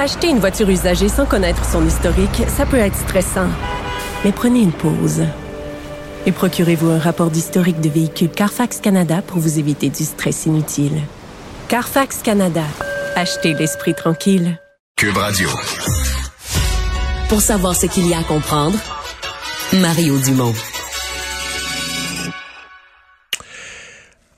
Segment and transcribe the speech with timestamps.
[0.00, 3.48] Acheter une voiture usagée sans connaître son historique, ça peut être stressant.
[4.24, 5.24] Mais prenez une pause.
[6.24, 11.02] Et procurez-vous un rapport d'historique de véhicule Carfax Canada pour vous éviter du stress inutile.
[11.68, 12.64] Carfax Canada.
[13.14, 14.58] Achetez l'esprit tranquille.
[14.96, 15.50] Cube Radio.
[17.28, 18.78] Pour savoir ce qu'il y a à comprendre,
[19.74, 20.54] Mario Dumont.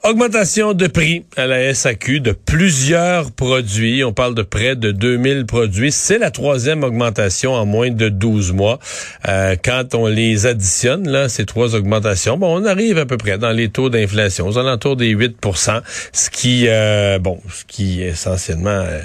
[0.05, 4.03] Augmentation de prix à la SAQ de plusieurs produits.
[4.03, 5.93] On parle de près de 2000 produits.
[5.93, 8.81] C'est la troisième augmentation en moins de 12 mois.
[9.29, 13.39] Euh, quand on les additionne, là, ces trois augmentations, bon, on arrive à peu près
[13.39, 18.71] dans les taux d'inflation, aux alentours des 8% ce qui, euh, bon, ce qui essentiellement
[18.71, 19.03] euh,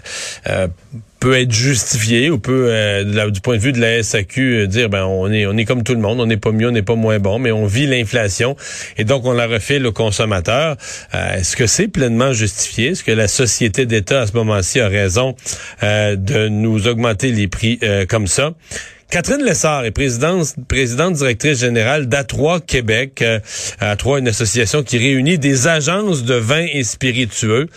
[0.48, 0.68] euh
[1.20, 4.90] peut être justifié ou peut, euh, du point de vue de la SAQ, euh, dire
[4.90, 6.84] ben on est on est comme tout le monde, on n'est pas mieux, on n'est
[6.84, 8.56] pas moins bon, mais on vit l'inflation
[8.98, 10.78] et donc on la refait le consommateur.
[11.14, 12.90] Euh, est-ce que c'est pleinement justifié?
[12.90, 15.36] Est-ce que la société d'État à ce moment-ci a raison
[15.82, 17.80] de nous augmenter les prix
[18.10, 18.54] comme ça?
[19.10, 23.24] Catherine Lessard est présidente, présidente directrice générale d'A3 Québec.
[23.80, 27.68] A3, une association qui réunit des agences de vins et spiritueux.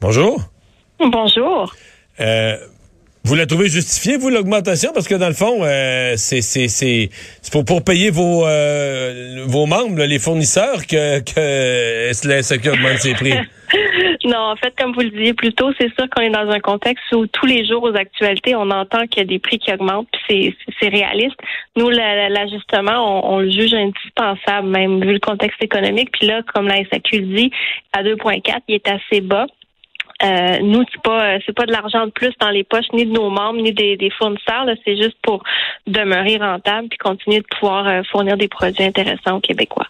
[0.00, 0.50] Bonjour.
[0.98, 1.74] Bonjour.
[2.20, 2.56] Euh,
[3.24, 4.92] vous la trouvez justifiée, vous, l'augmentation?
[4.94, 7.10] Parce que dans le fond, euh, c'est c'est
[7.52, 13.34] pour, pour payer vos euh, vos membres, les fournisseurs, que, que SAQ augmente ses prix.
[14.24, 16.60] non, en fait, comme vous le disiez plus tôt, c'est sûr qu'on est dans un
[16.60, 19.72] contexte où tous les jours aux actualités, on entend qu'il y a des prix qui
[19.72, 21.36] augmentent, puis c'est réaliste.
[21.76, 26.10] Nous, l'ajustement, on, on, le juge indispensable, même vu le contexte économique.
[26.12, 27.50] Puis là, comme la SAQ dit,
[27.92, 29.46] à 2,4, il est assez bas.
[30.22, 33.12] Euh, nous, c'est pas c'est pas de l'argent de plus dans les poches ni de
[33.12, 34.66] nos membres ni des, des fournisseurs.
[34.84, 35.42] C'est juste pour
[35.86, 39.86] demeurer rentable puis continuer de pouvoir euh, fournir des produits intéressants aux Québécois.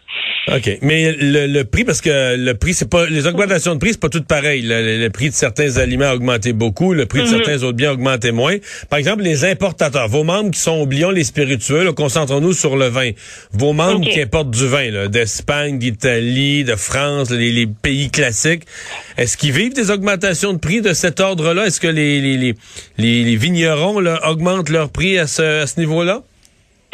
[0.49, 0.79] OK.
[0.83, 4.01] Mais le, le prix, parce que le prix, c'est pas les augmentations de prix, c'est
[4.01, 4.63] pas tout pareil.
[4.65, 7.31] Le, prix de certains aliments a augmenté beaucoup, le prix de mhm.
[7.31, 8.57] certains autres biens a augmenté moins.
[8.89, 13.11] Par exemple, les importateurs, vos membres qui sont, oublions les spiritueux, concentrons-nous sur le vin.
[13.53, 18.63] Vos membres qui importent du vin, d'Espagne, d'Italie, de France, les, les pays classiques,
[19.19, 21.67] est-ce qu'ils vivent des augmentations de prix de cet ordre-là?
[21.67, 26.23] Est-ce que les, vignerons augmentent leur prix à ce, niveau-là?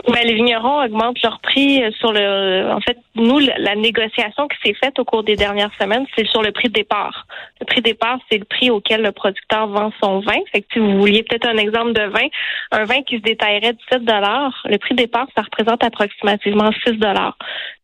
[0.09, 2.71] Ben, les vignerons augmentent leur prix euh, sur le.
[2.71, 6.43] En fait, nous, la négociation qui s'est faite au cours des dernières semaines, c'est sur
[6.43, 7.27] le prix de départ.
[7.61, 10.39] Le prix de départ, c'est le prix auquel le producteur vend son vin.
[10.53, 12.29] Fait que si vous vouliez peut-être un exemple de vin,
[12.71, 16.99] un vin qui se détaillerait de 7 le prix de départ, ça représente approximativement 6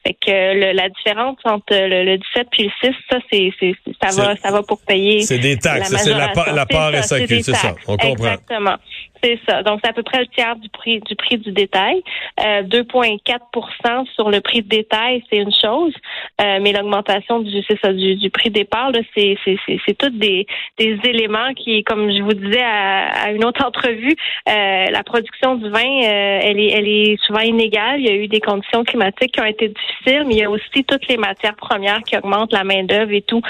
[0.04, 4.16] fait que le, la différence entre le, 17 puis le 6, ça, c'est, c'est, ça
[4.16, 5.20] va, ça va pour payer.
[5.20, 7.74] C'est des taxes, c'est la, la part SAQ, c'est ça.
[7.86, 8.10] On comprend.
[8.10, 8.76] Exactement.
[9.22, 9.62] C'est ça.
[9.62, 12.02] Donc, c'est à peu près le tiers du prix du prix du détail.
[12.40, 15.94] Euh, 2,4 sur le prix de détail, c'est une chose,
[16.40, 20.10] euh, mais l'augmentation du c'est ça du, du prix départ, c'est c'est c'est c'est tous
[20.10, 20.46] des
[20.78, 24.16] des éléments qui, comme je vous disais à, à une autre entrevue,
[24.48, 28.00] euh, la production du vin, euh, elle est elle est souvent inégale.
[28.00, 29.72] Il y a eu des conditions climatiques qui ont été
[30.06, 33.22] mais il y a aussi toutes les matières premières qui augmentent, la main d'œuvre et
[33.22, 33.40] tout.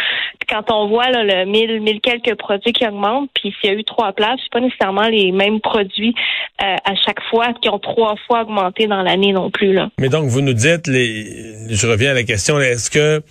[0.49, 3.77] Quand on voit là, le mille mille quelques produits qui augmentent, puis s'il y a
[3.77, 6.15] eu trois places, c'est pas nécessairement les mêmes produits
[6.63, 9.73] euh, à chaque fois qui ont trois fois augmenté dans l'année non plus.
[9.73, 9.89] Là.
[9.99, 11.25] Mais donc, vous nous dites, les...
[11.71, 13.23] je reviens à la question, est-ce que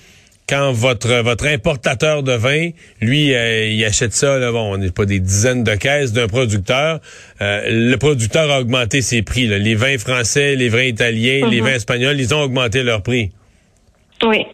[0.47, 2.69] quand votre votre importateur de vin,
[3.00, 6.28] lui, euh, il achète ça, là, bon, on n'est pas des dizaines de caisses d'un
[6.28, 7.00] producteur.
[7.41, 9.47] Euh, le producteur a augmenté ses prix.
[9.47, 9.57] Là.
[9.57, 11.68] Les vins français, les vins italiens, les mhm.
[11.68, 13.31] vins espagnols, ils ont augmenté leurs prix.
[14.24, 14.46] Oui.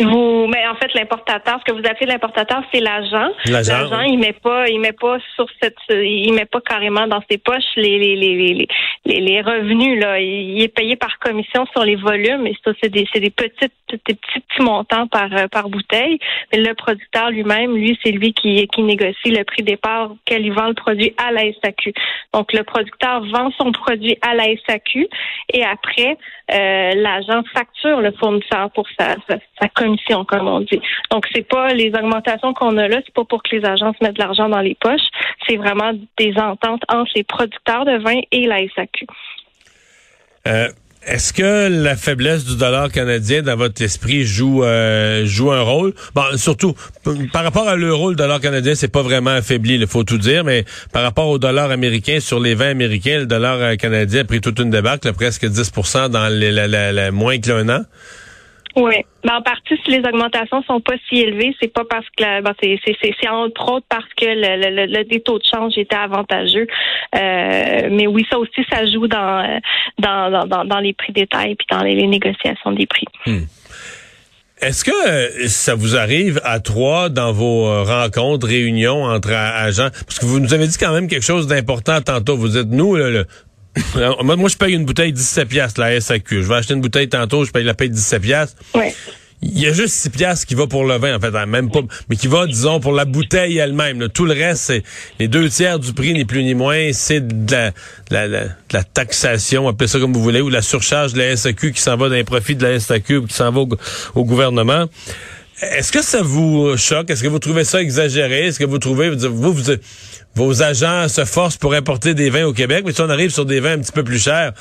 [0.00, 3.30] Vous, mais en fait, l'importateur, ce que vous appelez l'importateur, c'est l'agent.
[3.46, 7.38] L'agent, il met pas, il met pas sur cette, il met pas carrément dans ses
[7.38, 8.68] poches les les les
[9.04, 10.18] les, les revenus là.
[10.20, 13.72] Il est payé par commission sur les volumes et ça, c'est des c'est des petites
[13.90, 16.18] des petits petits montants par euh, par bouteille.
[16.52, 20.52] Mais le producteur lui-même, lui, c'est lui qui qui négocie le prix départ auquel il
[20.52, 21.92] vend le produit à la SAQ.
[22.32, 25.08] Donc le producteur vend son produit à la SAQ
[25.52, 26.16] et après
[26.52, 30.64] euh, l'agent facture le fournisseur pour sa, sa, commission, on.
[31.10, 34.16] Donc, c'est pas les augmentations qu'on a là, c'est pas pour que les agences mettent
[34.16, 35.00] de l'argent dans les poches.
[35.46, 39.06] C'est vraiment des ententes entre les producteurs de vin et la SAQ.
[40.46, 40.68] Euh,
[41.06, 45.94] Est-ce que la faiblesse du dollar canadien dans votre esprit joue euh, joue un rôle?
[46.14, 46.74] Bon, surtout
[47.32, 50.44] par rapport à l'euro, le dollar canadien c'est pas vraiment affaibli, il faut tout dire,
[50.44, 54.24] mais par rapport au dollar américain sur les 20 américains, le dollar euh, canadien a
[54.24, 57.82] pris toute une débâcle, presque 10% dans les, la, moins que l'un an.
[58.76, 58.94] Oui.
[59.24, 62.52] Ben, en partie, si les augmentations sont pas si élevées, c'est pas parce que ben,
[62.62, 66.66] c'est, entre autres parce que le, le, le, taux de change était avantageux.
[67.14, 69.60] Euh, mais oui, ça aussi, ça joue dans
[69.98, 73.06] dans, dans, dans les prix détails puis dans les, négociations des prix.
[73.26, 73.44] Hmm.
[74.60, 79.88] Est-ce que euh, ça vous arrive à trois dans vos euh, rencontres, réunions entre agents?
[80.06, 82.36] Parce que vous nous avez dit quand même quelque chose d'important tantôt.
[82.36, 83.26] Vous êtes nous, le,
[84.22, 86.42] moi, je paye une bouteille 17 piastres, la SAQ.
[86.42, 88.62] Je vais acheter une bouteille tantôt, je paye la paye 17 piastres.
[88.74, 88.94] Ouais.
[89.42, 91.70] Il y a juste 6 piastres qui va pour le vin, en fait, hein, même
[91.70, 91.80] pas,
[92.10, 94.10] mais qui va, disons, pour la bouteille elle-même.
[94.10, 94.82] Tout le reste, c'est
[95.18, 97.52] les deux tiers du prix, ni plus ni moins, c'est de
[98.10, 101.72] la, la, la, taxation, appelez ça comme vous voulez, ou la surcharge de la SAQ
[101.72, 103.60] qui s'en va d'un profit de la SAQ ou qui s'en va
[104.14, 104.86] au, gouvernement.
[105.62, 107.10] Est-ce que ça vous choque?
[107.10, 108.46] Est-ce que vous trouvez ça exagéré?
[108.46, 109.54] Est-ce que vous trouvez, vous,
[110.34, 113.44] vos agents se forcent pour importer des vins au Québec, mais si on arrive sur
[113.44, 114.52] des vins un petit peu plus chers,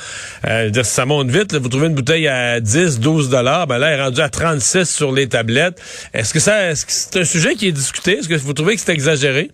[0.46, 1.56] euh, ça monte vite.
[1.56, 4.86] vous trouvez une bouteille à 10, 12 dollars, ben là, elle est rendue à 36
[4.86, 5.81] sur les tablettes.
[6.13, 8.18] Est-ce que ça, est-ce que c'est un sujet qui est discuté?
[8.18, 9.51] Est-ce que vous trouvez que c'est exagéré?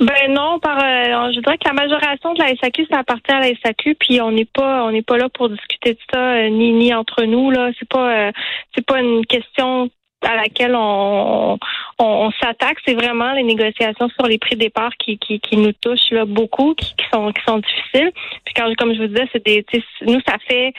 [0.00, 3.40] Ben non, par euh, je dirais que la majoration de la SAQ, ça appartient à
[3.40, 6.48] la SAQ, puis on n'est pas on n'est pas là pour discuter de ça, euh,
[6.50, 7.70] ni ni entre nous là.
[7.80, 8.32] C'est pas euh,
[8.76, 9.90] c'est pas une question
[10.22, 11.58] à laquelle on,
[11.98, 15.72] on, s'attaque, c'est vraiment les négociations sur les prix de départ qui, qui, qui nous
[15.72, 18.12] touchent là, beaucoup, qui, qui, sont qui sont difficiles.
[18.44, 20.72] Puis quand, comme je vous disais, c'est nous ça fait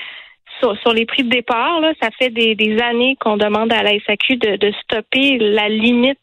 [0.60, 3.84] sur, sur, les prix de départ, là, ça fait des, des années qu'on demande à
[3.84, 6.20] la SAQ de, de stopper la limite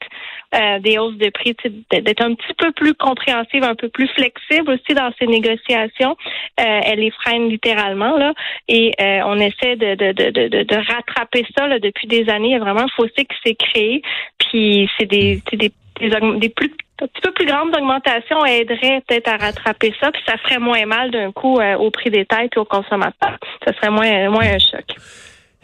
[0.55, 1.57] euh, des hausses de prix,
[1.91, 6.17] d'être un petit peu plus compréhensive, un peu plus flexible aussi dans ces négociations.
[6.61, 8.33] Euh, elle les freine littéralement là,
[8.69, 12.49] et euh, on essaie de, de, de, de, de rattraper ça là, depuis des années.
[12.49, 14.03] Il y a vraiment un fossé qui s'est créé,
[14.39, 15.57] puis c'est des, des,
[16.01, 16.71] des, des plus
[17.03, 20.87] un petit peu plus grande augmentation aiderait peut-être à rattraper ça, puis ça ferait moins
[20.87, 23.39] mal d'un coup au prix des têtes et aux consommateurs.
[23.65, 24.85] Ça serait moins, moins un choc.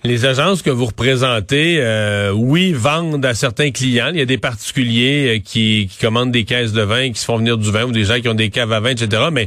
[0.04, 4.10] Les agences que vous représentez, euh, oui, vendent à certains clients.
[4.12, 7.36] Il y a des particuliers euh, qui, commandent des caisses de vin, qui se font
[7.36, 9.28] venir du vin, ou des gens qui ont des caves à vin, etc.
[9.30, 9.46] Mais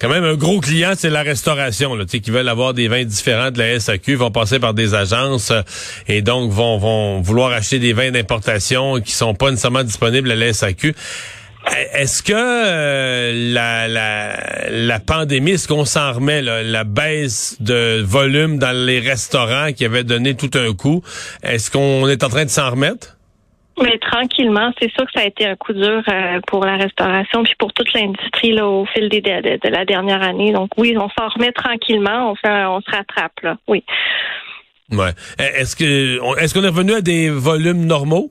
[0.00, 3.52] quand même, un gros client, c'est la restauration, là, qui veulent avoir des vins différents
[3.52, 5.62] de la SAQ, vont passer par des agences euh,
[6.08, 10.52] et donc vont, vouloir acheter des vins d'importation qui sont pas nécessairement disponibles à la
[10.52, 10.96] SAQ.
[11.94, 18.58] Est-ce que euh, la, la, la, pandémie, est-ce qu'on s'en remet, la baisse de volume
[18.58, 21.02] dans les restaurants qui avait donné tout un coup,
[21.42, 23.16] est-ce qu'on est en train de s'en remettre?
[23.80, 27.42] Mais tranquillement, c'est sûr que ça a été un coup dur euh, pour la restauration
[27.42, 30.52] puis pour toute l'industrie là au fil des, de, la dernière année.
[30.52, 33.56] Donc oui, on s'en remet tranquillement, on fait, on se rattrape là.
[33.68, 33.82] Oui.
[34.90, 35.12] Ouais.
[35.38, 38.30] Est-ce que est-ce qu'on est revenu à des volumes normaux?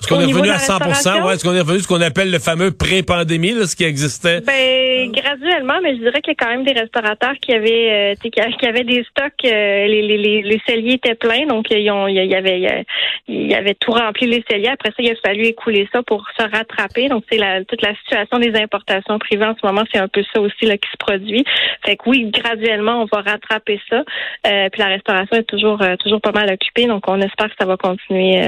[0.00, 0.78] Est-ce qu'on est revenu à 100
[1.26, 4.40] ouais, Est-ce qu'on est revenu à ce qu'on appelle le fameux pré-pandémie, ce qui existait?
[4.42, 8.30] Ben, graduellement, mais je dirais qu'il y a quand même des restaurateurs qui avaient euh,
[8.30, 9.32] qui avaient des stocks.
[9.44, 12.84] Euh, les, les, les, celliers étaient pleins, donc ils ont, il y avait
[13.26, 14.68] il y avait tout rempli les celliers.
[14.68, 17.08] Après ça, il a fallu écouler ça pour se rattraper.
[17.08, 20.22] Donc, c'est la, toute la situation des importations privées en ce moment, c'est un peu
[20.32, 21.44] ça aussi là, qui se produit.
[21.84, 24.04] Fait que oui, graduellement, on va rattraper ça.
[24.46, 27.66] Euh, puis la restauration est toujours toujours pas mal occupée, donc on espère que ça
[27.66, 28.40] va continuer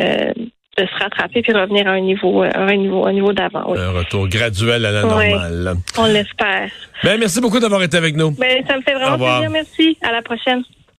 [0.78, 3.74] de se rattraper puis revenir à un niveau, euh, un niveau, un niveau d'avant.
[3.74, 5.74] Un retour graduel à la normale.
[5.98, 6.70] on l'espère.
[7.02, 8.30] Ben, merci beaucoup d'avoir été avec nous.
[8.32, 9.50] Ben, ça me fait vraiment plaisir.
[9.50, 9.98] Merci.
[10.02, 10.62] À la prochaine.